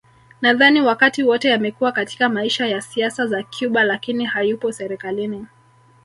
[0.41, 5.45] Nadhani wakati wote amekuwa katika maisha ya siasa za Cuba lakini hayupo serikalini